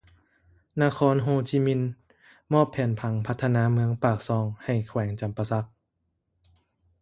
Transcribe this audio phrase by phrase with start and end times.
[0.81, 1.81] ນະຄອນໂຮ່ຈິມິນ
[2.53, 5.65] ມອບແຜນຜັງພັດທະນາເມືອງປາກຊ່ອງ ໃຫ້ແຂວງຈໍາປາສັກ